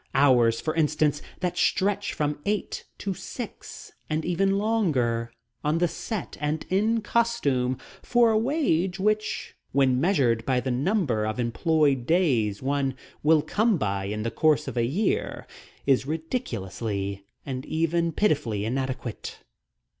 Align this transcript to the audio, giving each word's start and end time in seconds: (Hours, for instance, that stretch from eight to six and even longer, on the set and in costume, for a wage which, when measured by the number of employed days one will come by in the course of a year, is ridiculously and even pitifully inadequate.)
(Hours, 0.15 0.59
for 0.59 0.73
instance, 0.73 1.21
that 1.41 1.59
stretch 1.59 2.13
from 2.13 2.39
eight 2.43 2.85
to 2.97 3.13
six 3.13 3.91
and 4.09 4.25
even 4.25 4.57
longer, 4.57 5.31
on 5.63 5.77
the 5.77 5.87
set 5.87 6.37
and 6.41 6.65
in 6.71 7.01
costume, 7.01 7.77
for 8.01 8.31
a 8.31 8.37
wage 8.39 8.99
which, 8.99 9.53
when 9.73 10.01
measured 10.01 10.43
by 10.43 10.59
the 10.59 10.71
number 10.71 11.23
of 11.23 11.39
employed 11.39 12.07
days 12.07 12.63
one 12.63 12.95
will 13.21 13.43
come 13.43 13.77
by 13.77 14.05
in 14.05 14.23
the 14.23 14.31
course 14.31 14.67
of 14.67 14.75
a 14.75 14.85
year, 14.87 15.45
is 15.85 16.07
ridiculously 16.07 17.23
and 17.45 17.63
even 17.67 18.11
pitifully 18.11 18.65
inadequate.) 18.65 19.37